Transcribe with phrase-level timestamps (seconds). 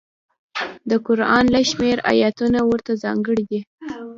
[0.89, 3.59] د قران لږ شمېر ایتونه ورته ځانګړي دي.